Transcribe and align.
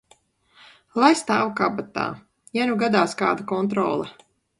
Lai 1.01 1.09
stāv 1.19 1.51
kabatā, 1.59 2.05
ja 2.59 2.65
nu 2.71 2.79
gadās 2.85 3.13
kāda 3.21 3.47
kontrole. 3.53 4.09